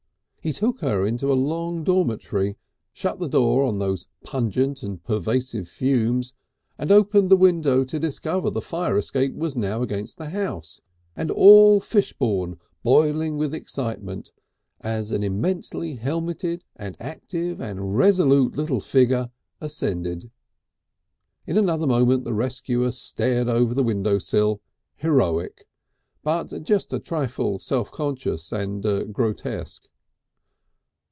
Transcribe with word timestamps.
He 0.43 0.53
took 0.53 0.79
her 0.79 1.05
into 1.05 1.31
a 1.31 1.35
long 1.37 1.83
dormitory, 1.83 2.57
shut 2.93 3.19
the 3.19 3.29
door 3.29 3.63
on 3.63 3.77
those 3.77 4.07
pungent 4.23 4.81
and 4.81 5.03
pervasive 5.03 5.67
fumes, 5.67 6.33
and 6.79 6.91
opened 6.91 7.29
the 7.29 7.37
window 7.37 7.83
to 7.83 7.99
discover 7.99 8.49
the 8.49 8.59
fire 8.59 8.97
escape 8.97 9.35
was 9.35 9.55
now 9.55 9.83
against 9.83 10.17
the 10.17 10.29
house, 10.31 10.81
and 11.15 11.29
all 11.29 11.79
Fishbourne 11.79 12.57
boiling 12.81 13.37
with 13.37 13.53
excitement 13.53 14.31
as 14.79 15.11
an 15.11 15.23
immensely 15.23 15.97
helmeted 15.97 16.63
and 16.75 16.97
active 16.99 17.59
and 17.61 17.95
resolute 17.95 18.55
little 18.55 18.79
figure 18.79 19.29
ascended. 19.59 20.31
In 21.45 21.55
another 21.55 21.85
moment 21.85 22.23
the 22.23 22.33
rescuer 22.33 22.91
stared 22.91 23.47
over 23.47 23.75
the 23.75 23.83
windowsill, 23.83 24.59
heroic, 24.95 25.67
but 26.23 26.63
just 26.63 26.91
a 26.93 26.99
trifle 26.99 27.59
self 27.59 27.91
conscious 27.91 28.51
and 28.51 29.13
grotesque. 29.13 29.87